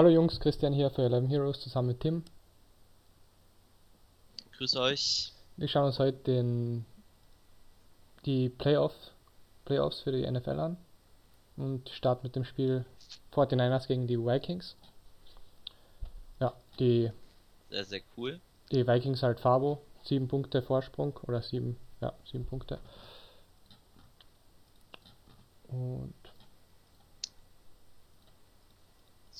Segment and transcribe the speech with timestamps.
[0.00, 2.24] Hallo Jungs, Christian hier für 11 Heroes zusammen mit Tim.
[4.56, 5.34] Grüß euch.
[5.58, 6.86] Wir schauen uns heute den,
[8.24, 8.94] die Playoff,
[9.66, 10.78] Playoffs für die NFL an
[11.58, 12.86] und starten mit dem Spiel
[13.34, 14.74] 49ers gegen die Vikings.
[16.40, 17.10] Ja, die,
[17.68, 18.40] Sehr, sehr cool.
[18.72, 22.78] die Vikings halt Fabo, sieben Punkte Vorsprung oder sieben, ja, sieben Punkte.
[25.68, 26.14] Und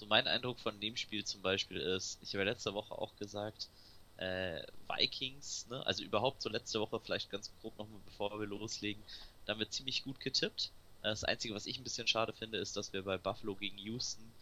[0.01, 3.15] So mein Eindruck von dem Spiel zum Beispiel ist, ich habe ja letzte Woche auch
[3.17, 3.69] gesagt,
[4.17, 9.05] äh, Vikings, ne, also überhaupt so letzte Woche, vielleicht ganz grob nochmal, bevor wir loslegen,
[9.45, 10.73] da haben wir ziemlich gut getippt.
[11.03, 13.77] Äh, Das Einzige, was ich ein bisschen schade finde, ist, dass wir bei Buffalo gegen
[13.77, 14.33] Houston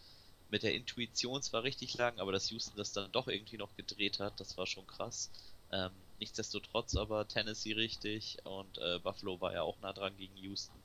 [0.49, 4.21] mit der Intuition zwar richtig lagen, aber dass Houston das dann doch irgendwie noch gedreht
[4.21, 5.29] hat, das war schon krass.
[5.73, 5.91] Ähm,
[6.21, 10.79] nichtsdestotrotz aber Tennessee richtig und äh, Buffalo war ja auch nah dran gegen Houston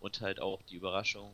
[0.00, 1.32] und halt auch die Überraschung,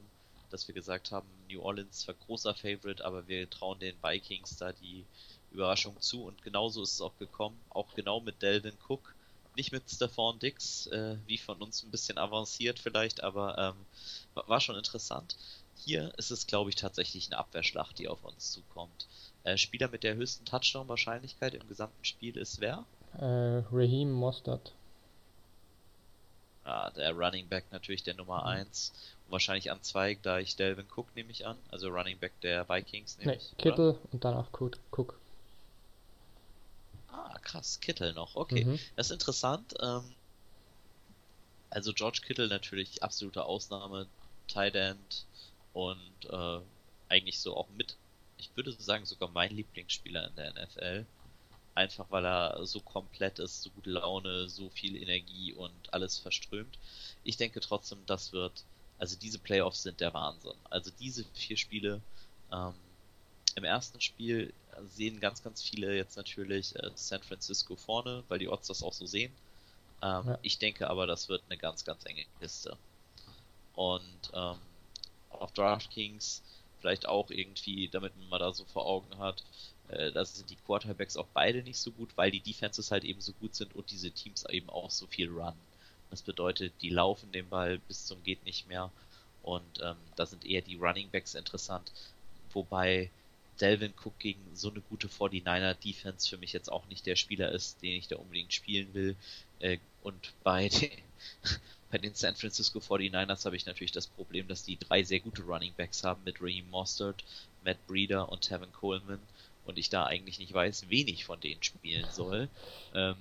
[0.50, 4.72] dass wir gesagt haben, New Orleans zwar großer Favorite, aber wir trauen den Vikings da
[4.72, 5.06] die
[5.50, 9.16] Überraschung zu und genauso ist es auch gekommen, auch genau mit Delvin Cook,
[9.54, 13.86] nicht mit Stephon Dix, äh, wie von uns ein bisschen avanciert vielleicht, aber ähm,
[14.34, 15.36] wa- war schon interessant.
[15.74, 19.08] Hier ist es, glaube ich, tatsächlich eine Abwehrschlacht, die auf uns zukommt.
[19.44, 22.86] Äh, Spieler mit der höchsten Touchdown-Wahrscheinlichkeit im gesamten Spiel ist wer?
[23.18, 24.72] äh, Raheem Mostert.
[26.62, 28.44] Ah, der Running Back natürlich der Nummer Mhm.
[28.46, 32.68] 1 und wahrscheinlich an 2 gleich Delvin Cook nehme ich an, also Running Back der
[32.68, 33.52] Vikings nehme Ne, ich.
[33.54, 33.62] oder?
[33.62, 35.18] Kittel und danach Cook.
[37.08, 38.64] Ah, krass, Kittel noch, okay.
[38.64, 38.78] Mhm.
[38.96, 39.74] Das ist interessant.
[39.80, 40.02] Ähm,
[41.70, 44.06] also George Kittle natürlich absolute Ausnahme,
[44.48, 45.24] Tight End
[45.72, 45.98] und
[46.30, 46.60] äh,
[47.08, 47.96] eigentlich so auch mit,
[48.38, 51.06] ich würde sagen sogar mein Lieblingsspieler in der NFL.
[51.76, 56.78] Einfach weil er so komplett ist, so gute Laune, so viel Energie und alles verströmt.
[57.24, 58.62] Ich denke trotzdem, das wird,
[58.98, 60.54] also diese Playoffs sind der Wahnsinn.
[60.70, 62.00] Also diese vier Spiele,
[62.52, 62.74] ähm,
[63.56, 64.52] im ersten Spiel
[64.86, 68.92] sehen ganz, ganz viele jetzt natürlich äh, San Francisco vorne, weil die Odds das auch
[68.92, 69.32] so sehen.
[70.02, 70.38] Ähm, Ja.
[70.42, 72.76] Ich denke aber, das wird eine ganz, ganz enge Kiste.
[73.74, 74.58] Und ähm,
[75.30, 76.42] auf DraftKings
[76.80, 79.42] vielleicht auch irgendwie, damit man mal da so vor Augen hat,
[79.88, 83.20] äh, da sind die Quarterbacks auch beide nicht so gut, weil die Defenses halt eben
[83.20, 85.54] so gut sind und diese Teams eben auch so viel run.
[86.14, 88.92] Das bedeutet, die laufen den Ball bis zum geht nicht mehr
[89.42, 91.90] und ähm, da sind eher die Running Backs interessant,
[92.52, 93.10] wobei
[93.60, 97.50] Delvin Cook gegen so eine gute 49er Defense für mich jetzt auch nicht der Spieler
[97.50, 99.16] ist, den ich da unbedingt spielen will.
[99.58, 100.92] Äh, und bei den,
[101.90, 105.42] bei den San Francisco 49ers habe ich natürlich das Problem, dass die drei sehr gute
[105.42, 107.24] Running Backs haben mit Raheem Mostert,
[107.64, 109.18] Matt Breeder und Tevin Coleman
[109.64, 112.48] und ich da eigentlich nicht weiß, wen ich von denen spielen soll.
[112.94, 113.16] Ähm,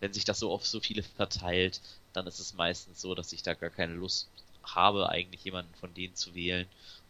[0.00, 1.80] wenn sich das so auf so viele verteilt,
[2.12, 4.28] dann ist es meistens so, dass ich da gar keine Lust
[4.62, 6.66] habe, eigentlich jemanden von denen zu wählen.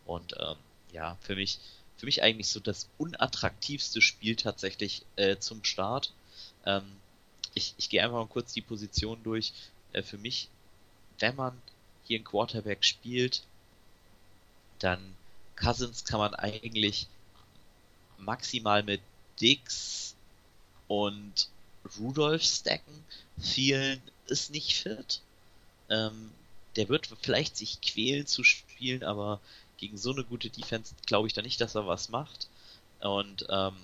[0.06, 0.56] Und ähm,
[0.92, 1.58] ja, für mich,
[1.96, 6.12] für mich eigentlich so das unattraktivste Spiel tatsächlich äh, zum Start.
[6.64, 6.84] Ähm,
[7.54, 9.52] ich, ich gehe einfach mal kurz die Position durch.
[9.92, 10.48] Äh, für mich,
[11.18, 11.60] wenn man
[12.04, 13.42] hier einen Quarterback spielt,
[14.78, 15.14] dann
[15.56, 17.06] Cousins kann man eigentlich
[18.18, 19.00] maximal mit
[19.40, 20.14] Dix
[20.86, 21.48] und
[21.98, 23.04] Rudolph stacken.
[23.40, 25.20] Vielen ist nicht fit.
[25.88, 26.30] Ähm,
[26.76, 29.40] der wird vielleicht sich quälen zu spielen, aber
[29.78, 32.48] gegen so eine gute Defense glaube ich da nicht, dass er was macht.
[33.00, 33.76] Und ähm,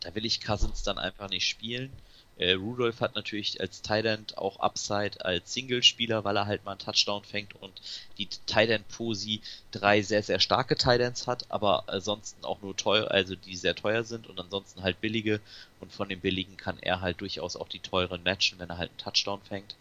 [0.00, 1.92] da will ich Cousins dann einfach nicht spielen.
[2.38, 6.80] Äh, Rudolph hat natürlich als End auch Upside als Single-Spieler, weil er halt mal einen
[6.80, 7.80] Touchdown fängt und
[8.18, 13.10] die Tight End Posi drei sehr, sehr starke Ends hat, aber ansonsten auch nur teuer,
[13.10, 15.40] also die sehr teuer sind und ansonsten halt billige
[15.80, 18.90] und von den billigen kann er halt durchaus auch die teuren matchen, wenn er halt
[18.90, 19.74] einen Touchdown fängt.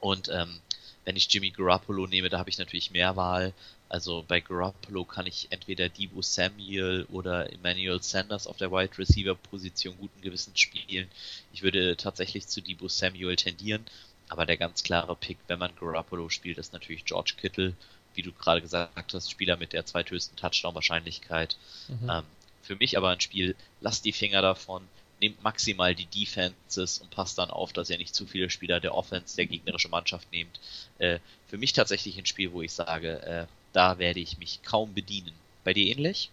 [0.00, 0.60] Und ähm,
[1.04, 3.52] wenn ich Jimmy Garoppolo nehme, da habe ich natürlich mehr Wahl.
[3.88, 9.34] Also bei Garoppolo kann ich entweder Debo Samuel oder Emmanuel Sanders auf der Wide Receiver
[9.34, 11.08] Position guten Gewissens spielen.
[11.52, 13.84] Ich würde tatsächlich zu Debo Samuel tendieren,
[14.28, 17.74] aber der ganz klare Pick, wenn man Garoppolo spielt, ist natürlich George Kittle,
[18.14, 21.56] wie du gerade gesagt hast, Spieler mit der zweithöchsten Touchdown-Wahrscheinlichkeit.
[21.88, 22.10] Mhm.
[22.10, 22.24] Ähm,
[22.62, 24.86] für mich aber ein Spiel, lasst die Finger davon,
[25.22, 28.94] nehmt maximal die Defenses und passt dann auf, dass ihr nicht zu viele Spieler der
[28.94, 30.60] Offense der gegnerischen Mannschaft nehmt.
[30.98, 34.92] Äh, für mich tatsächlich ein Spiel, wo ich sage, äh, da werde ich mich kaum
[34.92, 35.32] bedienen.
[35.64, 36.30] Bei dir ähnlich?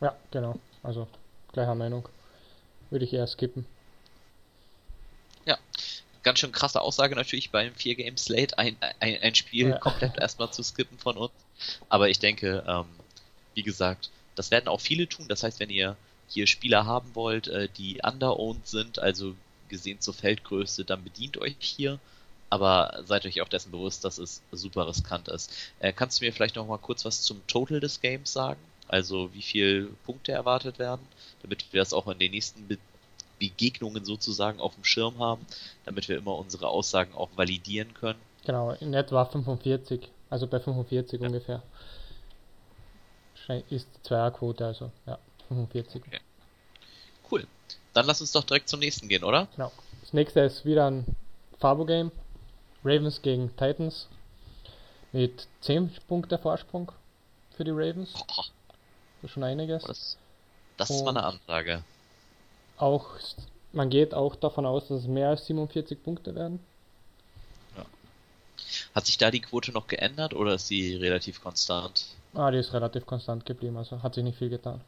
[0.00, 0.58] Ja, genau.
[0.82, 1.06] Also
[1.52, 2.08] gleicher Meinung.
[2.88, 3.66] Würde ich eher skippen.
[6.22, 9.78] Ganz schön krasse Aussage natürlich beim 4-Game-Slate, ein, ein, ein Spiel Ja.
[9.78, 11.32] komplett erstmal zu skippen von uns.
[11.88, 12.84] Aber ich denke, ähm,
[13.54, 15.28] wie gesagt, das werden auch viele tun.
[15.28, 15.96] Das heißt, wenn ihr
[16.30, 19.34] hier Spieler haben wollt, äh, die under-owned sind, also
[19.68, 21.98] gesehen zur Feldgröße, dann bedient euch hier.
[22.52, 25.52] aber seid euch auch dessen bewusst, dass es super riskant ist.
[25.78, 28.58] Äh, kannst du mir vielleicht noch mal kurz was zum Total des Games sagen?
[28.88, 31.06] Also wie viele Punkte erwartet werden,
[31.42, 32.78] damit wir das auch in den nächsten Be
[33.38, 35.46] Begegnungen sozusagen auf dem Schirm haben,
[35.86, 38.18] damit wir immer unsere Aussagen auch validieren können.
[38.44, 41.26] Genau, in etwa 45, also bei 45 ja.
[41.26, 41.62] ungefähr.
[43.70, 45.18] Ist die Zweierquote, also ja,
[45.50, 46.02] 45.
[46.06, 46.20] Okay.
[47.30, 47.46] Cool.
[47.92, 49.48] Dann lass uns doch direkt zum nächsten gehen, oder?
[49.56, 49.72] Genau.
[50.00, 51.04] Das nächste ist wieder ein
[51.58, 52.12] Fabo-Game.
[52.84, 54.08] Ravens gegen Titans.
[55.12, 56.92] Mit 10 Punkte Vorsprung
[57.56, 58.14] für die Ravens.
[58.16, 58.42] Oh.
[59.20, 59.82] Das ist schon einiges.
[59.82, 60.16] Das,
[60.76, 61.82] das ist mal eine Ansage.
[62.78, 63.08] Auch,
[63.72, 66.60] man geht auch davon aus, dass es mehr als 47 Punkte werden.
[67.76, 67.84] Ja.
[68.94, 72.06] Hat sich da die Quote noch geändert oder ist sie relativ konstant?
[72.32, 74.80] Ah, die ist relativ konstant geblieben, also hat sich nicht viel getan.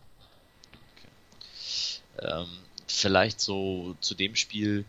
[2.24, 2.48] Ähm,
[2.86, 4.84] vielleicht so zu dem Spiel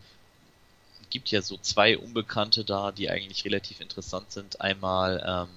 [1.10, 4.60] gibt ja so zwei Unbekannte da, die eigentlich relativ interessant sind.
[4.60, 5.54] Einmal ähm,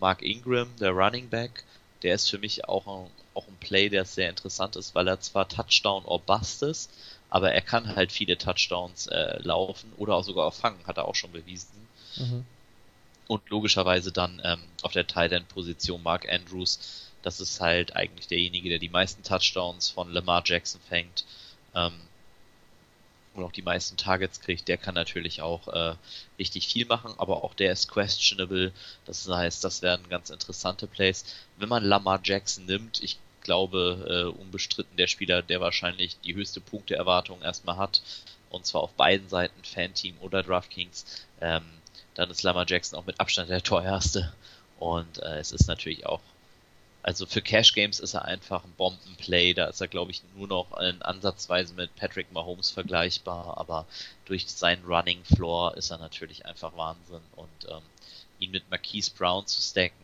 [0.00, 1.64] Mark Ingram, der Running Back,
[2.02, 5.20] der ist für mich auch ein, auch ein Play, der sehr interessant ist, weil er
[5.20, 6.90] zwar Touchdown or Bust ist,
[7.28, 11.14] aber er kann halt viele Touchdowns äh, laufen oder auch sogar fangen, hat er auch
[11.14, 11.86] schon bewiesen.
[12.16, 12.46] Mhm.
[13.26, 18.26] Und logischerweise dann ähm, auf der Tight End Position Mark Andrews, das ist halt eigentlich
[18.26, 21.26] derjenige, der die meisten Touchdowns von Lamar Jackson fängt.
[21.74, 21.92] Ähm,
[23.34, 25.94] und auch die meisten Targets kriegt, der kann natürlich auch äh,
[26.38, 28.72] richtig viel machen, aber auch der ist questionable.
[29.04, 31.26] Das heißt, das werden ganz interessante Plays.
[31.58, 36.62] Wenn man Lamar Jackson nimmt, ich glaube äh, unbestritten der Spieler, der wahrscheinlich die höchste
[36.62, 38.00] Punkteerwartung erstmal hat,
[38.48, 41.04] und zwar auf beiden Seiten, Fan-Team oder DraftKings,
[41.42, 41.64] ähm,
[42.14, 44.32] dann ist Lamar Jackson auch mit Abstand der teuerste.
[44.78, 46.22] Und äh, es ist natürlich auch
[47.02, 49.54] also für Cash Games ist er einfach ein Bombenplay.
[49.54, 53.56] Da ist er, glaube ich, nur noch in ansatzweise mit Patrick Mahomes vergleichbar.
[53.58, 53.86] Aber
[54.24, 57.22] durch seinen Running Floor ist er natürlich einfach Wahnsinn.
[57.36, 57.82] Und ähm,
[58.40, 59.94] ihn mit Marquise Brown zu stacken,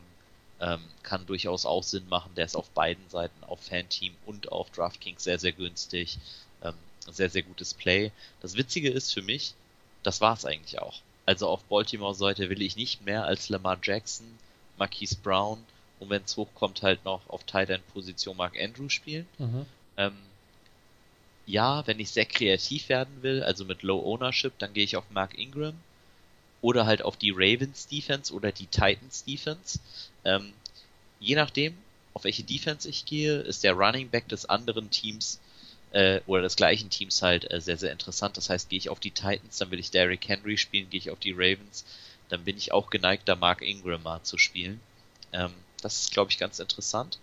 [0.60, 2.32] ähm, kann durchaus auch Sinn machen.
[2.36, 6.18] Der ist auf beiden Seiten, auf Fanteam und auf DraftKings sehr, sehr günstig.
[6.62, 6.74] Ähm,
[7.10, 8.12] sehr, sehr gutes Play.
[8.40, 9.54] Das Witzige ist für mich,
[10.02, 11.00] das war es eigentlich auch.
[11.26, 14.38] Also auf Baltimore-Seite will ich nicht mehr als Lamar Jackson,
[14.78, 15.64] Marquise Brown
[15.98, 19.26] und wenn es hochkommt, halt noch auf Tight End Position Mark Andrews spielen.
[19.38, 19.66] Mhm.
[19.96, 20.16] Ähm,
[21.46, 25.04] ja, wenn ich sehr kreativ werden will, also mit Low Ownership, dann gehe ich auf
[25.10, 25.74] Mark Ingram
[26.62, 29.78] oder halt auf die Ravens Defense oder die Titans Defense.
[30.24, 30.54] Ähm,
[31.20, 31.76] je nachdem,
[32.14, 35.40] auf welche Defense ich gehe, ist der Running Back des anderen Teams
[35.92, 38.36] äh, oder des gleichen Teams halt äh, sehr, sehr interessant.
[38.36, 41.10] Das heißt, gehe ich auf die Titans, dann will ich Derrick Henry spielen, gehe ich
[41.10, 41.84] auf die Ravens,
[42.30, 44.80] dann bin ich auch geneigt, da Mark Ingram mal zu spielen.
[45.32, 45.52] Ähm,
[45.84, 47.18] das ist, glaube ich, ganz interessant.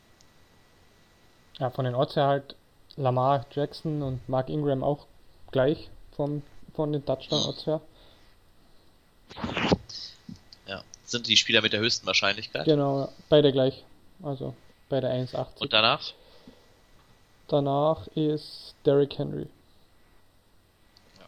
[1.58, 2.56] Ja, von den Odds her halt
[2.96, 5.08] Lamar Jackson und Mark Ingram auch
[5.52, 6.44] gleich vom,
[6.76, 7.82] von den Touchdown-Odds her.
[10.68, 12.66] Ja, sind die Spieler mit der höchsten Wahrscheinlichkeit?
[12.66, 13.84] Genau, beide gleich.
[14.22, 14.54] Also
[14.90, 15.58] beide 1,80.
[15.60, 16.14] Und danach?
[17.48, 19.48] Danach ist Derrick Henry.
[21.18, 21.26] Ja,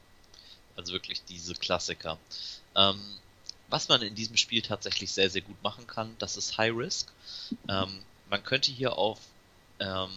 [0.78, 2.18] also wirklich diese Klassiker.
[2.76, 3.00] Ähm,
[3.74, 7.12] was man in diesem Spiel tatsächlich sehr, sehr gut machen kann, das ist High Risk.
[7.68, 9.20] Ähm, man könnte hier auf,
[9.80, 10.12] ähm,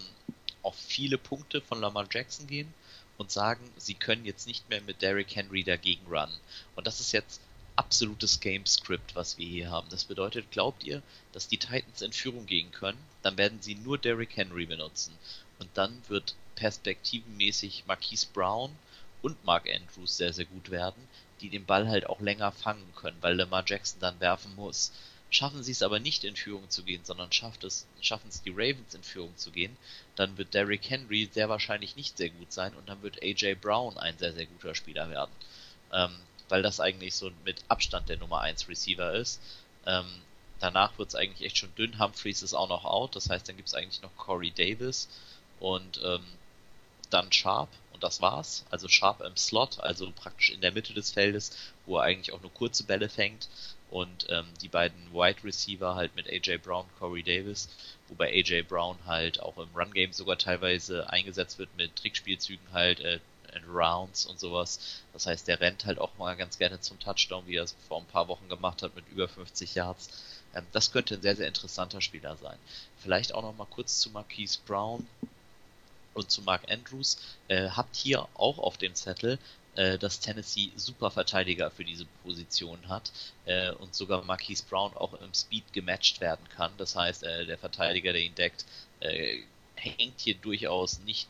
[0.61, 2.75] auf viele Punkte von Lamar Jackson gehen
[3.17, 6.39] und sagen, sie können jetzt nicht mehr mit Derrick Henry dagegen runnen.
[6.75, 7.41] Und das ist jetzt
[7.77, 9.89] absolutes Game Script, was wir hier haben.
[9.89, 13.97] Das bedeutet, glaubt ihr, dass die Titans in Führung gehen können, dann werden sie nur
[13.97, 15.17] Derrick Henry benutzen.
[15.61, 18.77] Und dann wird perspektivenmäßig Marquise Brown
[19.23, 21.09] und Mark Andrews sehr, sehr gut werden,
[21.41, 24.93] die den Ball halt auch länger fangen können, weil Lamar Jackson dann werfen muss.
[25.29, 28.51] Schaffen sie es aber nicht in Führung zu gehen, sondern schafft es, schaffen es die
[28.51, 29.77] Ravens in Führung zu gehen,
[30.15, 33.99] dann wird Derrick Henry sehr wahrscheinlich nicht sehr gut sein und dann wird AJ Brown
[33.99, 35.33] ein sehr, sehr guter Spieler werden.
[35.93, 36.17] Ähm,
[36.49, 39.41] weil das eigentlich so mit Abstand der Nummer 1 Receiver ist.
[39.85, 40.07] Ähm,
[40.61, 41.99] danach wird es eigentlich echt schon dünn.
[41.99, 45.09] Humphreys ist auch noch out, das heißt, dann gibt es eigentlich noch Corey Davis
[45.61, 46.25] und ähm,
[47.11, 48.65] dann Sharp und das war's.
[48.71, 52.43] Also Sharp im Slot, also praktisch in der Mitte des Feldes, wo er eigentlich auch
[52.43, 53.49] nur kurze Bälle fängt.
[53.91, 57.71] Und ähm, die beiden Wide Receiver halt mit AJ Brown, Corey Davis,
[58.09, 63.01] wobei AJ Brown halt auch im Run Game sogar teilweise eingesetzt wird mit Trickspielzügen halt
[63.01, 63.21] äh,
[63.67, 65.03] Rounds und sowas.
[65.15, 67.99] Das heißt, der rennt halt auch mal ganz gerne zum Touchdown, wie er es vor
[68.01, 70.11] ein paar Wochen gemacht hat mit über 50 Yards.
[70.55, 72.59] Ähm, das könnte ein sehr, sehr interessanter Spieler sein.
[72.99, 75.07] Vielleicht auch noch mal kurz zu Marquise Brown
[76.17, 77.19] und zu Mark Andrews,
[77.49, 79.39] äh, habt hier auch auf dem Zettel,
[79.77, 83.13] äh, dass Tennessee super Verteidiger für diese Position hat
[83.45, 86.73] äh, und sogar Marquise Brown auch im Speed gematcht werden kann.
[86.79, 88.65] Das heißt, äh, der Verteidiger, der ihn deckt,
[89.01, 89.43] äh,
[89.75, 91.29] hängt hier durchaus nicht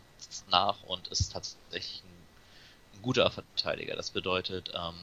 [0.48, 3.96] nach und ist tatsächlich ein, ein guter Verteidiger.
[3.96, 4.94] Das bedeutet, ähm,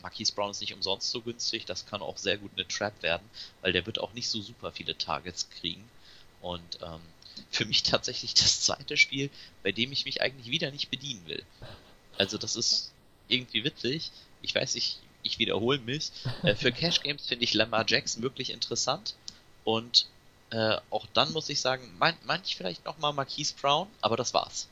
[0.00, 3.28] Marquise Brown ist nicht umsonst so günstig, das kann auch sehr gut eine Trap werden,
[3.60, 5.88] weil der wird auch nicht so super viele Targets kriegen.
[6.40, 7.00] Und ähm,
[7.50, 9.30] für mich tatsächlich das zweite Spiel,
[9.62, 11.42] bei dem ich mich eigentlich wieder nicht bedienen will.
[12.18, 12.92] Also das ist
[13.28, 14.10] irgendwie witzig.
[14.42, 16.10] Ich weiß, ich, ich wiederhole mich.
[16.42, 19.14] Äh, für Cash Games finde ich Lamar Jackson wirklich interessant.
[19.64, 20.06] Und
[20.50, 24.68] äh, auch dann muss ich sagen, mein, manch vielleicht nochmal Marquise Brown, aber das war's.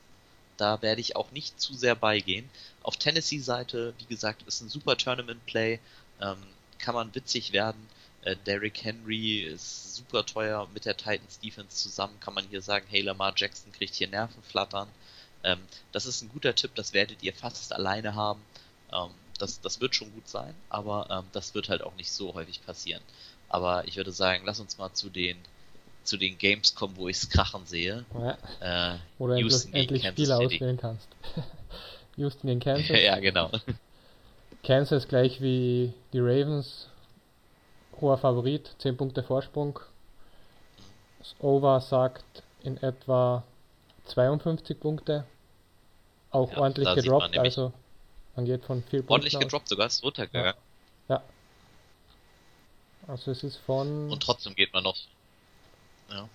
[0.57, 2.51] Da werde ich auch nicht zu sehr beigehen.
[2.83, 5.81] Auf Tennessee-Seite, wie gesagt, ist ein super Tournament-Play.
[6.21, 6.37] Ähm,
[6.79, 7.89] kann man witzig werden.
[8.23, 12.19] Äh, Derrick Henry ist super teuer mit der Titans Defense zusammen.
[12.21, 14.89] Kann man hier sagen, hey, Lamar Jackson kriegt hier Nervenflattern.
[15.43, 15.59] Ähm,
[15.93, 18.41] das ist ein guter Tipp, das werdet ihr fast alleine haben.
[18.93, 22.35] Ähm, das, das wird schon gut sein, aber ähm, das wird halt auch nicht so
[22.35, 23.03] häufig passieren.
[23.49, 25.37] Aber ich würde sagen, lass uns mal zu den
[26.03, 28.05] zu den Games kommen, wo ich es krachen sehe.
[28.15, 28.95] Ja.
[28.95, 31.09] Äh, Wo du Houston endlich, endlich Spieler auswählen kannst.
[32.17, 32.89] Houston gegen Kansas.
[32.89, 33.51] ja, genau.
[34.63, 36.89] Kansas gleich wie die Ravens.
[38.01, 39.79] Hoher Favorit, 10 Punkte Vorsprung.
[41.19, 43.45] Das Over sagt in etwa
[44.07, 45.25] 52 Punkte.
[46.31, 47.73] Auch ja, ordentlich gedroppt, man also
[48.37, 50.55] man geht von viel Punkten Ordentlich gedroppt, sogar ist runtergegangen.
[51.09, 51.17] Ja.
[51.17, 51.23] ja.
[53.09, 54.11] Also es ist von...
[54.11, 54.97] Und trotzdem geht man noch...
[56.09, 56.29] Ja.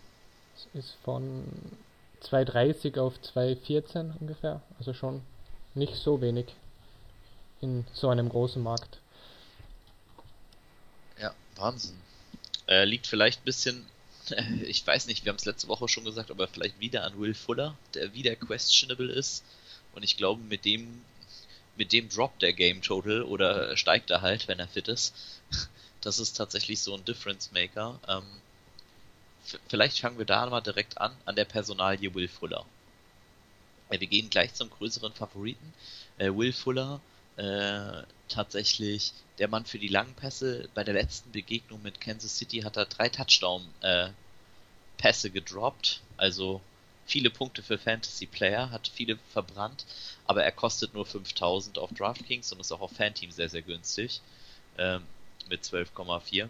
[0.56, 1.46] Es ist von
[2.24, 4.62] 2,30 auf 2,14 ungefähr.
[4.78, 5.22] Also schon
[5.74, 6.46] nicht so wenig
[7.62, 9.00] in so einem großen Markt.
[11.56, 11.98] Wahnsinn.
[12.68, 13.86] Äh, liegt vielleicht ein bisschen
[14.66, 17.34] ich weiß nicht, wir haben es letzte Woche schon gesagt, aber vielleicht wieder an Will
[17.34, 19.44] Fuller, der wieder questionable ist.
[19.94, 21.02] Und ich glaube, mit dem,
[21.76, 25.14] mit dem Drop der Game Total oder steigt er halt, wenn er fit ist.
[26.02, 28.00] Das ist tatsächlich so ein Difference Maker.
[28.08, 28.22] Ähm,
[29.68, 32.64] vielleicht fangen wir da mal direkt an, an der Personalie Will Fuller.
[33.90, 35.74] wir gehen gleich zum größeren Favoriten.
[36.20, 37.02] Äh, Will Fuller
[37.38, 40.70] äh, tatsächlich der Mann für die langen Pässe.
[40.74, 46.02] Bei der letzten Begegnung mit Kansas City hat er drei Touchdown-Pässe äh, gedroppt.
[46.18, 46.62] Also
[47.06, 49.86] viele Punkte für Fantasy-Player, hat viele verbrannt,
[50.26, 54.22] aber er kostet nur 5000 auf DraftKings und ist auch auf Fanteam sehr, sehr günstig.
[54.78, 55.04] Ähm,
[55.50, 56.50] mit 12,4.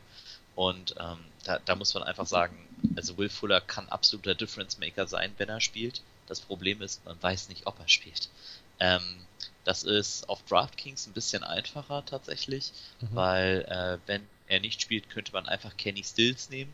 [0.56, 2.58] Und ähm, da, da muss man einfach sagen,
[2.96, 6.02] also Will Fuller kann absoluter Difference Maker sein, wenn er spielt.
[6.28, 8.30] Das Problem ist, man weiß nicht, ob er spielt.
[8.80, 9.04] Ähm,
[9.66, 13.08] das ist auf DraftKings ein bisschen einfacher tatsächlich, mhm.
[13.12, 16.74] weil äh, wenn er nicht spielt, könnte man einfach Kenny Stills nehmen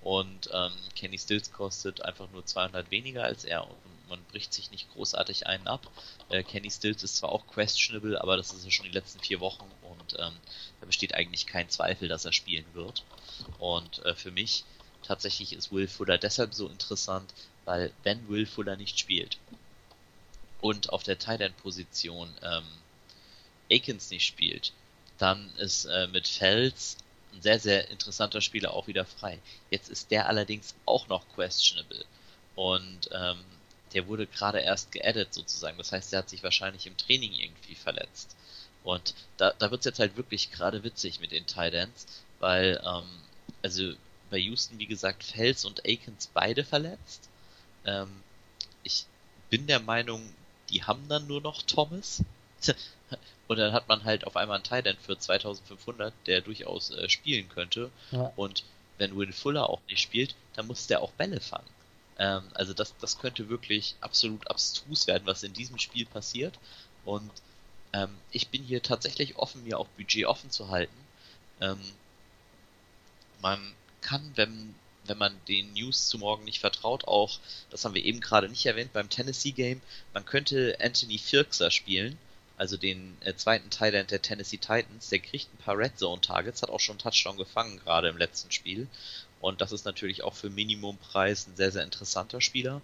[0.00, 3.76] und ähm, Kenny Stills kostet einfach nur 200 weniger als er und
[4.08, 5.86] man bricht sich nicht großartig einen ab.
[6.30, 9.40] Äh, Kenny Stills ist zwar auch questionable, aber das ist ja schon die letzten vier
[9.40, 10.32] Wochen und ähm,
[10.80, 13.04] da besteht eigentlich kein Zweifel, dass er spielen wird.
[13.58, 14.64] Und äh, für mich
[15.02, 17.32] tatsächlich ist Will Fuller deshalb so interessant,
[17.64, 19.38] weil wenn Will Fuller nicht spielt
[20.62, 22.64] und auf der Tight End Position ähm,
[23.70, 24.72] Akins nicht spielt,
[25.18, 26.96] dann ist äh, mit Fels
[27.34, 29.38] ein sehr, sehr interessanter Spieler auch wieder frei.
[29.70, 32.04] Jetzt ist der allerdings auch noch questionable.
[32.54, 33.38] Und ähm,
[33.92, 35.78] der wurde gerade erst geaddet sozusagen.
[35.78, 38.36] Das heißt, der hat sich wahrscheinlich im Training irgendwie verletzt.
[38.84, 42.06] Und da, da wird es jetzt halt wirklich gerade witzig mit den Titans,
[42.40, 43.08] weil, ähm,
[43.62, 43.94] also
[44.30, 47.28] bei Houston, wie gesagt, Fels und Akins beide verletzt.
[47.84, 48.22] Ähm,
[48.82, 49.04] ich
[49.50, 50.22] bin der Meinung,
[50.72, 52.24] die haben dann nur noch Thomas.
[53.48, 57.48] Und dann hat man halt auf einmal einen Tight für 2500, der durchaus äh, spielen
[57.48, 57.90] könnte.
[58.10, 58.32] Ja.
[58.36, 58.64] Und
[58.98, 61.68] wenn Will Fuller auch nicht spielt, dann muss der auch Bälle fangen.
[62.18, 66.58] Ähm, also das, das könnte wirklich absolut abstrus werden, was in diesem Spiel passiert.
[67.04, 67.30] Und
[67.92, 70.96] ähm, ich bin hier tatsächlich offen, mir auch Budget offen zu halten.
[71.60, 71.80] Ähm,
[73.40, 74.74] man kann, wenn
[75.06, 77.40] wenn man den News zu morgen nicht vertraut, auch,
[77.70, 79.80] das haben wir eben gerade nicht erwähnt, beim Tennessee Game,
[80.14, 82.18] man könnte Anthony Firkser spielen,
[82.56, 86.62] also den äh, zweiten Thailand der Tennessee Titans, der kriegt ein paar Red Zone Targets,
[86.62, 88.86] hat auch schon Touchdown gefangen, gerade im letzten Spiel.
[89.40, 92.80] Und das ist natürlich auch für Minimumpreis ein sehr, sehr interessanter Spieler.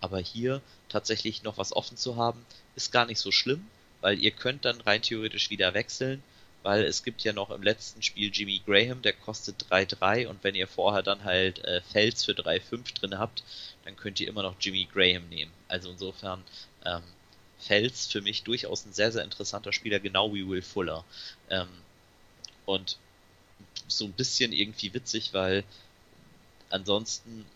[0.00, 2.46] Aber hier tatsächlich noch was offen zu haben,
[2.76, 3.66] ist gar nicht so schlimm,
[4.00, 6.22] weil ihr könnt dann rein theoretisch wieder wechseln
[6.62, 10.54] weil es gibt ja noch im letzten Spiel Jimmy Graham, der kostet 3-3 und wenn
[10.54, 13.44] ihr vorher dann halt äh, Fels für 3-5 drin habt,
[13.84, 15.52] dann könnt ihr immer noch Jimmy Graham nehmen.
[15.68, 16.42] Also insofern
[16.84, 17.02] ähm,
[17.58, 21.04] Fels für mich durchaus ein sehr, sehr interessanter Spieler, genau wie Will Fuller.
[21.50, 21.68] Ähm,
[22.66, 22.98] und
[23.86, 25.64] so ein bisschen irgendwie witzig, weil
[26.70, 27.46] ansonsten,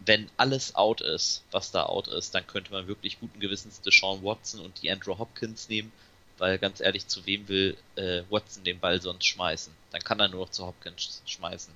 [0.00, 4.22] wenn alles out ist, was da out ist, dann könnte man wirklich guten Gewissens Deshaun
[4.24, 5.92] Watson und die Andrew Hopkins nehmen
[6.38, 9.72] weil ganz ehrlich, zu wem will äh, Watson den Ball sonst schmeißen?
[9.90, 11.72] Dann kann er nur noch zu Hopkins schmeißen.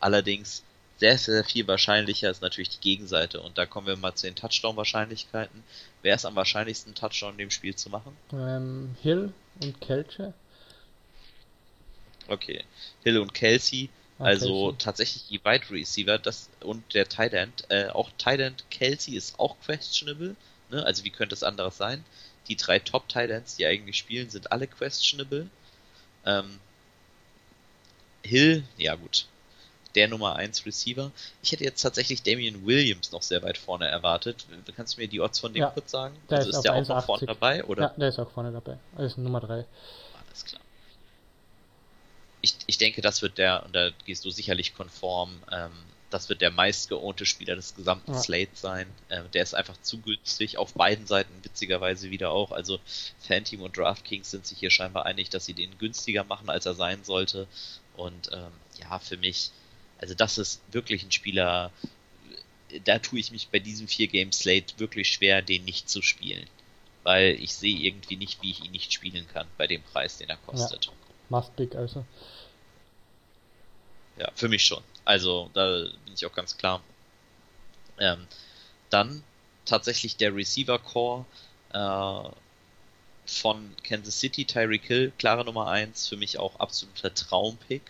[0.00, 0.62] Allerdings
[0.98, 3.40] sehr, sehr viel wahrscheinlicher ist natürlich die Gegenseite.
[3.40, 5.62] Und da kommen wir mal zu den Touchdown-Wahrscheinlichkeiten.
[6.02, 8.16] Wer ist am wahrscheinlichsten, Touchdown in dem Spiel zu machen?
[8.32, 10.32] Ähm, Hill und Kelche.
[12.28, 12.64] Okay.
[13.04, 14.78] Hill und Kelsey, Ah, also Kelsey.
[14.78, 19.38] tatsächlich die Wide Receiver, das und der Tight End, äh, auch Tight End Kelsey ist
[19.38, 20.36] auch questionable,
[20.70, 20.82] ne?
[20.84, 22.02] Also wie könnte es anderes sein?
[22.48, 25.48] Die drei Top Tight Ends, die eigentlich spielen, sind alle questionable.
[26.24, 26.58] Ähm,
[28.22, 29.26] Hill, ja gut,
[29.94, 31.10] der Nummer 1 Receiver.
[31.42, 34.46] Ich hätte jetzt tatsächlich Damian Williams noch sehr weit vorne erwartet.
[34.76, 36.16] Kannst du mir die Odds von dem Ja, kurz sagen?
[36.28, 37.02] der also ist ist der auch noch 1,80.
[37.06, 37.82] vorne dabei oder?
[37.82, 38.78] Ja, der ist auch vorne dabei.
[38.96, 39.64] Er ist Nummer 3.
[40.26, 40.60] Alles klar.
[42.42, 45.72] Ich, ich denke, das wird der, und da gehst du sicherlich konform, ähm,
[46.10, 48.20] das wird der meistgeohnte Spieler des gesamten Ja.
[48.20, 48.86] Slates sein.
[49.10, 52.52] Ähm, der ist einfach zu günstig, auf beiden Seiten witzigerweise wieder auch.
[52.52, 52.78] Also
[53.18, 56.74] Fanteam und DraftKings sind sich hier scheinbar einig, dass sie den günstiger machen, als er
[56.74, 57.48] sein sollte.
[57.96, 59.50] Und ähm, ja, für mich,
[59.98, 61.72] also das ist wirklich ein Spieler,
[62.84, 66.46] da tue ich mich bei diesem 4-Game-Slate wirklich schwer, den nicht zu spielen.
[67.02, 70.28] Weil ich sehe irgendwie nicht, wie ich ihn nicht spielen kann bei dem Preis, den
[70.28, 70.90] er kostet.
[71.28, 72.04] Must Big also.
[74.18, 74.82] Ja, für mich schon.
[75.06, 76.82] Also, da bin ich auch ganz klar.
[77.98, 78.26] Ähm,
[78.90, 79.22] dann
[79.64, 81.24] tatsächlich der Receiver Core
[81.72, 82.28] äh,
[83.24, 87.82] von Kansas City, Tyreek Hill, klare Nummer 1, für mich auch absoluter Traumpick.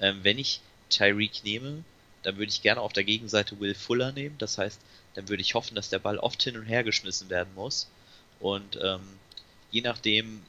[0.00, 1.84] Ähm, wenn ich Tyreek nehme,
[2.24, 4.36] dann würde ich gerne auf der Gegenseite Will Fuller nehmen.
[4.38, 4.80] Das heißt,
[5.14, 7.88] dann würde ich hoffen, dass der Ball oft hin und her geschmissen werden muss.
[8.40, 9.02] Und ähm,
[9.70, 10.42] je nachdem,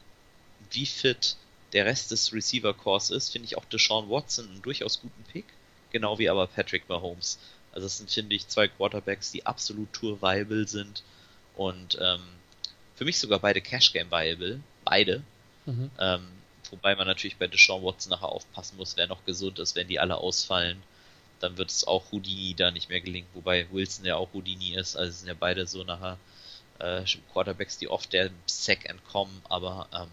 [0.72, 1.38] wie fit
[1.74, 5.46] der Rest des Receiver Cores ist, finde ich auch Deshaun Watson einen durchaus guten Pick.
[5.92, 7.40] Genau wie aber Patrick Mahomes.
[7.74, 11.04] Also es sind, finde ich, zwei Quarterbacks, die absolut tour viable sind.
[11.56, 12.22] Und ähm,
[12.96, 14.62] für mich sogar beide Cash Game viable.
[14.84, 15.24] Beide.
[15.66, 15.92] Mhm.
[16.00, 16.28] Ähm,
[16.70, 20.00] wobei man natürlich bei Deshaun Watson nachher aufpassen muss, wer noch gesund ist, wenn die
[20.00, 20.82] alle ausfallen.
[21.40, 24.96] Dann wird es auch Houdini da nicht mehr gelingen, wobei Wilson ja auch Houdini ist.
[24.96, 26.18] Also es sind ja beide so nachher
[26.80, 30.10] äh, Quarterbacks, die oft der Sack entkommen, aber ähm,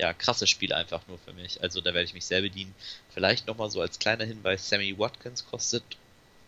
[0.00, 1.62] ja, krasses Spiel einfach nur für mich.
[1.62, 2.74] Also da werde ich mich sehr bedienen.
[3.12, 5.84] Vielleicht nochmal so als kleiner Hinweis, Sammy Watkins kostet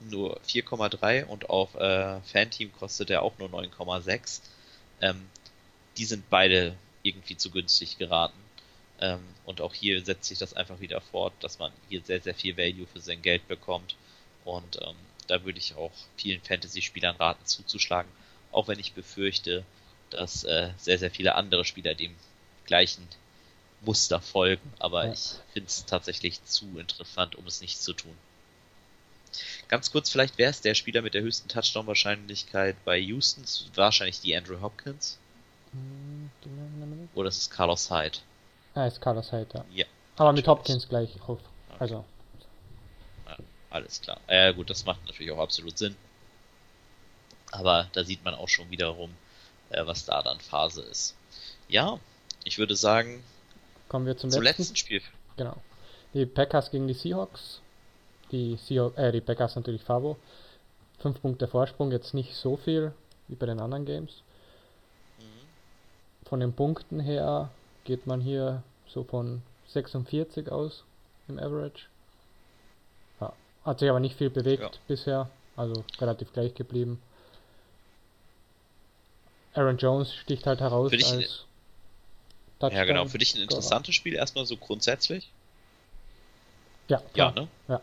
[0.01, 4.41] nur 4,3 und auf äh, Fanteam kostet er auch nur 9,6.
[5.03, 5.29] Ähm,
[5.99, 8.39] die sind beide irgendwie zu günstig geraten.
[9.01, 12.35] Ähm, und auch hier setzt sich das einfach wieder fort, dass man hier sehr, sehr
[12.35, 13.97] viel Value für sein Geld bekommt.
[14.47, 18.11] Und ähm, da würde ich auch vielen Fantasy-Spielern raten, zuzuschlagen.
[18.51, 19.63] Auch wenn ich befürchte,
[20.09, 22.17] dass äh, sehr, sehr viele andere Spieler dem
[22.65, 23.07] gleichen
[23.85, 24.73] Muster folgen.
[24.79, 25.13] Aber Ja.
[25.13, 28.17] ich finde es tatsächlich zu interessant, um es nicht zu tun.
[29.69, 33.45] Ganz kurz, vielleicht wer ist der Spieler mit der höchsten Touchdown-Wahrscheinlichkeit bei Houston?
[33.75, 35.19] Wahrscheinlich die Andrew Hopkins.
[37.15, 38.19] Oder ist es Carlos Hyde?
[38.75, 39.65] Ah, ist Carlos Hyde, ja.
[39.73, 40.47] Ja, Aber mit.
[40.47, 41.41] Hopkins gleich auf.
[41.79, 42.05] Also,
[43.71, 44.21] alles klar.
[44.29, 45.97] Ja, gut, das macht natürlich auch absolut Sinn.
[47.51, 49.11] Aber da sieht man auch schon wiederum,
[49.71, 51.15] äh, was da dann Phase ist.
[51.69, 51.99] Ja,
[52.45, 53.23] ich würde sagen,
[53.93, 54.63] kommen wir zum, zum letzten.
[54.63, 55.03] letzten Spiel.
[55.37, 55.55] Genau.
[56.15, 57.61] Die Packers gegen die Seahawks.
[58.33, 60.17] Die, Seahawks, äh, die Packers natürlich Favo.
[60.99, 62.93] Fünf Punkte Vorsprung, jetzt nicht so viel
[63.29, 64.23] wie bei den anderen Games.
[65.19, 66.27] Mhm.
[66.27, 67.51] Von den Punkten her
[67.85, 70.85] geht man hier so von 46 aus
[71.29, 71.85] im Average.
[73.21, 73.35] Ja.
[73.65, 74.71] Hat sich aber nicht viel bewegt Ja.
[74.89, 77.01] bisher, also relativ gleich geblieben.
[79.55, 80.97] Aaron Jones sticht halt heraus Für
[82.63, 83.01] als Ja, genau.
[83.03, 83.43] Touchdown Für dich ein Scorer.
[83.45, 85.29] interessantes Spiel erstmal so grundsätzlich.
[86.89, 87.33] Ja, Ja, klar.
[87.33, 87.49] ne?
[87.69, 87.81] Ja.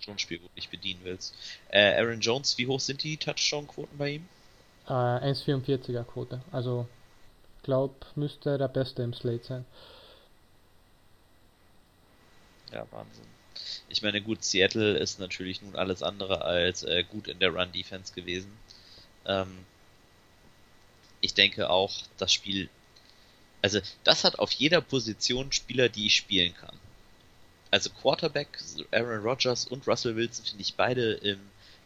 [0.00, 1.34] Schon ein Spiel, wo du dich bedienen willst.
[1.70, 4.28] Äh, Aaron Jones, wie hoch sind die Touchdown-Quoten bei ihm?
[4.86, 6.40] Äh, 1,44er Quote.
[6.52, 6.86] Also,
[7.62, 9.64] glaub, müsste der Beste im Slate sein.
[12.72, 13.24] Ja, Wahnsinn.
[13.88, 18.12] Ich meine, gut, Seattle ist natürlich nun alles andere als äh, gut in der Run-Defense
[18.12, 18.50] gewesen.
[19.26, 19.64] Ähm,
[21.20, 22.68] ich denke auch, das Spiel,
[23.64, 26.78] also das hat auf jeder Position Spieler, die ich spielen kann.
[27.70, 28.58] Also Quarterback,
[28.90, 31.40] Aaron Rodgers und Russell Wilson finde ich beide im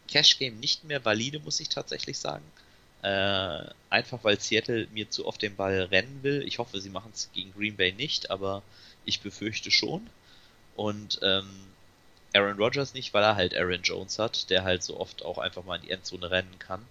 [0.09, 2.43] Cash-Game nicht mehr valide, muss ich tatsächlich sagen.
[3.01, 6.43] Äh, einfach weil Seattle mir zu oft den Ball rennen will.
[6.45, 8.61] Ich hoffe, sie machen es gegen Green Bay nicht, aber
[9.05, 10.05] ich befürchte schon.
[10.75, 11.49] Und ähm,
[12.33, 15.63] Aaron Rodgers nicht, weil er halt Aaron Jones hat, der halt so oft auch einfach
[15.63, 16.85] mal in die Endzone rennen kann.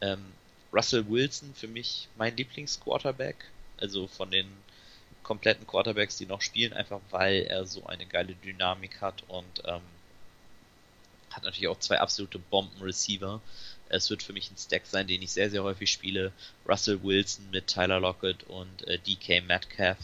[0.00, 0.24] Ähm,
[0.72, 3.36] Russell Wilson für mich mein Lieblingsquarterback,
[3.78, 4.46] also von den
[5.22, 9.82] kompletten Quarterbacks, die noch spielen, einfach weil er so eine geile Dynamik hat und ähm,
[11.30, 13.40] hat natürlich auch zwei absolute Bomben-Receiver.
[13.88, 16.32] Es wird für mich ein Stack sein, den ich sehr, sehr häufig spiele.
[16.66, 19.98] Russell Wilson mit Tyler Lockett und äh, DK Metcalf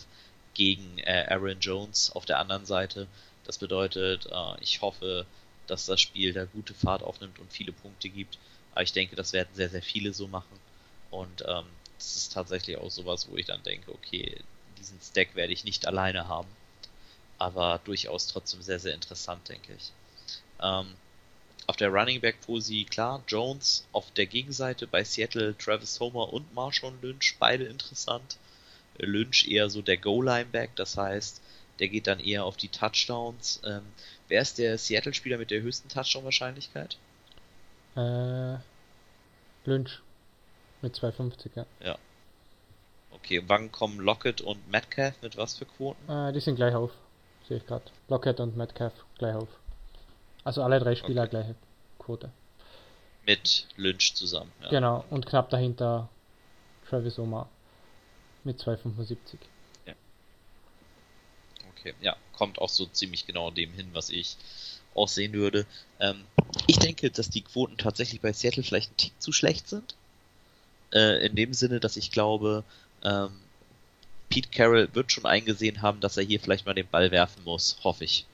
[0.54, 3.06] gegen äh, Aaron Jones auf der anderen Seite.
[3.44, 5.26] Das bedeutet, äh, ich hoffe,
[5.66, 8.38] dass das Spiel da gute Fahrt aufnimmt und viele Punkte gibt.
[8.72, 10.58] Aber ich denke, das werden sehr, sehr viele so machen.
[11.10, 11.66] Und ähm,
[12.02, 14.36] das ist tatsächlich auch sowas, wo ich dann denke, okay,
[14.78, 16.48] diesen Stack werde ich nicht alleine haben.
[17.38, 19.92] aber durchaus trotzdem sehr, sehr interessant, denke ich.
[20.60, 20.94] Ähm,
[21.66, 26.54] auf der Running Back Posi, klar, Jones auf der Gegenseite bei Seattle, Travis Homer und
[26.54, 28.36] Marshawn Lynch, beide interessant.
[28.98, 31.40] Lynch eher so der Goal-Line-Back, das heißt,
[31.80, 33.60] der geht dann eher auf die Touchdowns.
[33.64, 33.82] Ähm,
[34.28, 36.96] wer ist der Seattle-Spieler mit der höchsten Touchdown-Wahrscheinlichkeit?
[37.96, 38.58] Äh,
[39.64, 40.00] Lynch
[40.82, 41.66] mit 2,50, ja.
[41.82, 41.98] Ja.
[43.10, 46.08] Okay, wann kommen Lockett und Metcalf mit was für Quoten?
[46.10, 46.90] Äh, die sind gleich auf,
[47.48, 47.84] sehe ich gerade.
[48.08, 49.48] Lockett und Metcalf gleich auf.
[50.44, 51.30] Also alle drei Spieler Okay.
[51.30, 51.54] gleiche
[51.98, 52.30] Quote.
[53.24, 54.50] Mit Lynch zusammen.
[54.60, 54.70] Ja.
[54.70, 56.08] Genau, und knapp dahinter
[56.88, 57.48] Travis Omar
[58.44, 59.38] mit 2,75.
[61.82, 64.36] Okay, ja, kommt auch so ziemlich genau dem hin, was ich
[64.94, 65.66] auch sehen würde.
[65.98, 66.24] Ähm,
[66.68, 69.96] ich denke, dass die Quoten tatsächlich bei Seattle vielleicht ein Tick zu schlecht sind.
[70.92, 72.64] Äh, in dem Sinne, dass ich glaube,
[73.04, 73.30] ähm,
[74.28, 77.76] Pete Carroll wird schon eingesehen haben, dass er hier vielleicht mal den Ball werfen muss,
[77.84, 78.26] hoffe ich.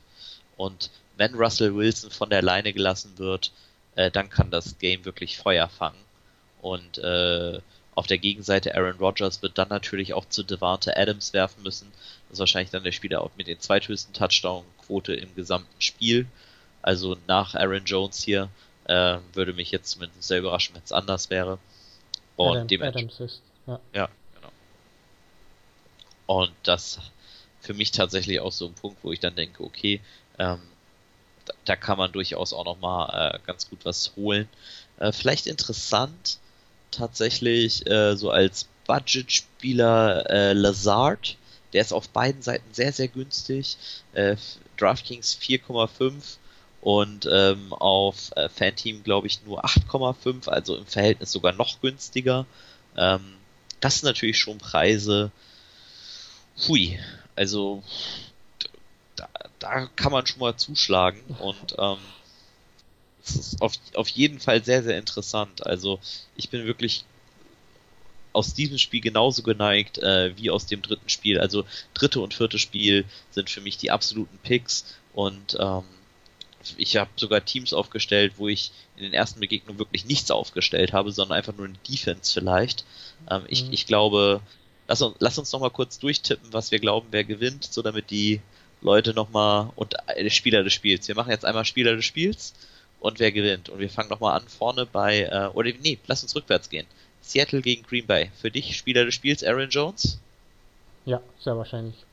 [0.57, 3.53] Und wenn Russell Wilson von der Leine gelassen wird,
[3.97, 5.99] äh, dann kann das Game wirklich Feuer fangen.
[6.61, 7.61] Und äh,
[7.95, 11.91] auf der Gegenseite Aaron Rodgers wird dann natürlich auch zu Devante Adams werfen müssen.
[12.29, 16.27] Das ist wahrscheinlich dann der Spieler mit den zweithöchsten Touchdown-Quote im gesamten Spiel.
[16.81, 18.51] Also nach Aaron Jones hier
[18.85, 21.59] äh, würde mich jetzt zumindest sehr überraschen, wenn es anders wäre.
[22.39, 23.81] Und Adam, dementsprechend Adams ist, ja.
[23.93, 24.53] ja, genau.
[26.27, 27.01] Und das
[27.61, 30.01] für mich tatsächlich auch so ein Punkt, wo ich dann denke, okay,
[30.39, 30.61] ähm,
[31.45, 34.49] da, da kann man durchaus auch nochmal äh, ganz gut was holen.
[35.01, 36.39] Äh, vielleicht interessant,
[36.93, 41.37] tatsächlich äh, so als Budgetspieler äh, Lazard,
[41.73, 43.77] der ist auf beiden Seiten sehr, sehr günstig.
[44.13, 44.37] Äh,
[44.77, 46.39] DraftKings 4,5
[46.81, 52.47] und ähm, auf äh, Fanteam glaube ich nur 8,5, also im Verhältnis sogar noch günstiger.
[52.97, 53.35] Ähm,
[53.81, 55.31] das sind natürlich schon Preise.
[56.67, 56.99] Hui,
[57.37, 57.83] also
[59.17, 61.99] da, da kann man schon mal zuschlagen und ähm,
[63.25, 65.67] es ist auf, auf jeden Fall sehr, sehr interessant.
[65.67, 66.01] Also
[66.37, 67.05] ich bin wirklich
[68.33, 71.41] aus diesem Spiel genauso geneigt äh, wie aus dem dritten Spiel.
[71.41, 71.65] Also
[71.95, 75.85] dritte und vierte Spiel sind für mich die absoluten Picks und ähm,
[76.77, 81.13] ich habe sogar Teams aufgestellt, wo ich in den ersten Begegnungen wirklich nichts aufgestellt habe,
[81.13, 82.85] sondern einfach nur eine Defense vielleicht.
[83.31, 83.73] Ähm, ich, Mhm.
[83.73, 84.41] ich glaube,
[84.89, 88.41] lass uns, lass uns nochmal kurz durchtippen, was wir glauben, wer gewinnt, so damit die
[88.81, 91.09] Leute nochmal und äh, Spieler des Spiels.
[91.09, 92.55] Wir machen jetzt einmal Spieler des Spiels
[93.01, 93.69] und wer gewinnt.
[93.69, 96.87] Und wir fangen nochmal an vorne bei, äh, oder nee, lass uns rückwärts gehen.
[97.23, 98.31] Seattle gegen Green Bay.
[98.41, 100.19] Für dich Spieler des Spiels Aaron Jones?
[101.05, 102.05] Ja, sehr wahrscheinlich.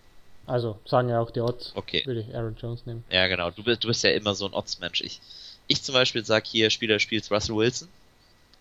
[0.47, 1.71] Also, sagen ja auch die Odds.
[1.75, 2.03] Okay.
[2.05, 3.03] Würde ich Aaron Jones nehmen.
[3.09, 3.51] Ja, genau.
[3.51, 5.01] Du bist, du bist ja immer so ein Odds-Mensch.
[5.01, 5.19] Ich,
[5.67, 7.87] ich zum Beispiel sage hier Spieler des Spiels Russell Wilson.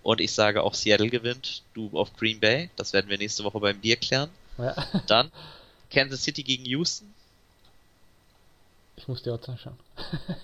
[0.03, 1.63] Und ich sage auch Seattle gewinnt.
[1.75, 2.71] Du auf Green Bay.
[2.77, 4.31] Das werden wir nächste Woche beim Bier klären.
[4.59, 4.75] Ja,
[5.07, 5.31] Dann
[5.91, 7.13] Kansas City gegen Houston.
[8.97, 9.79] ich muss die Odds anschauen.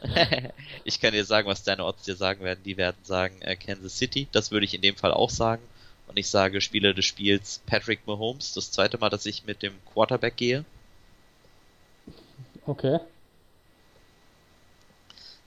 [0.84, 2.60] ich kann dir sagen, was deine Odds dir sagen werden.
[2.64, 4.28] Die werden sagen äh, Kansas City.
[4.32, 5.62] Das würde ich in dem Fall auch sagen.
[6.06, 8.52] Und ich sage Spieler des Spiels Patrick Mahomes.
[8.54, 10.64] Das zweite Mal, dass ich mit dem Quarterback gehe.
[12.66, 12.98] Okay.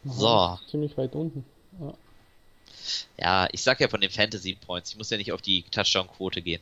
[0.05, 0.27] So.
[0.27, 1.45] Aha, Ziemlich weit unten.
[1.79, 1.93] Ja.
[3.17, 4.91] Ja, ich sag ja von den Fantasy Points.
[4.91, 6.61] Ich muss ja nicht auf die Touchdown-Quote gehen.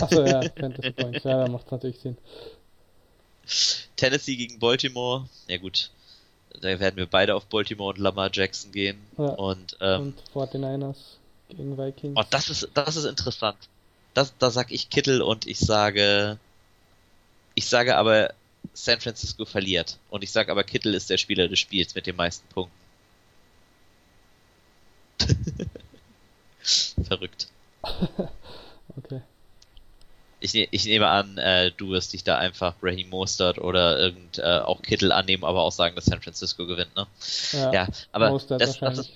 [0.00, 1.22] Achso, ja, Fantasy Points.
[1.22, 2.16] Ja, da macht natürlich Sinn.
[3.96, 5.28] Tennessee gegen Baltimore.
[5.46, 5.90] Ja gut.
[6.60, 8.98] Da werden wir beide auf Baltimore und Lamar Jackson gehen.
[9.16, 9.26] Ja.
[9.26, 10.96] Und, ähm, Und 49ers
[11.48, 12.16] gegen Vikings.
[12.16, 13.56] oh, das ist, das ist interessant.
[14.14, 16.38] Das, da sag ich Kittel und ich sage,
[17.54, 18.34] ich sage aber,
[18.72, 19.98] San Francisco verliert.
[20.10, 22.78] Und ich sage aber, Kittel ist der Spieler des Spiels mit den meisten Punkten.
[27.04, 27.48] Verrückt.
[28.96, 29.20] Okay.
[30.40, 34.38] Ich, ne, ich nehme an, äh, du wirst dich da einfach Raheem Mostert oder irgend
[34.38, 37.06] äh, auch Kittel annehmen, aber auch sagen, dass San Francisco gewinnt, ne?
[37.52, 39.14] Ja, Ja, aber Mostert das, das, ist,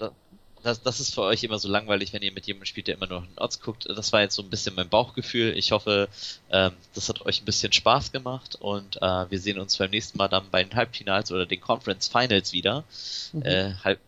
[0.64, 3.06] das, das ist für euch immer so langweilig, wenn ihr mit jemandem spielt, der immer
[3.06, 3.86] nur in Odds guckt.
[3.86, 5.56] Das war jetzt so ein bisschen mein Bauchgefühl.
[5.56, 6.08] Ich hoffe,
[6.50, 10.16] ähm, das hat euch ein bisschen Spaß gemacht und äh, wir sehen uns beim nächsten
[10.16, 12.84] Mal dann bei den Halbfinals oder den Conference Finals wieder.
[13.32, 13.42] Mhm.
[13.42, 14.00] Äh, halb,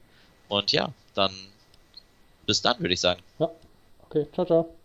[0.49, 1.33] und ja, dann
[2.47, 3.21] bis dann, würde ich sagen.
[3.39, 3.51] Ja.
[4.09, 4.76] Okay, ciao, ciao.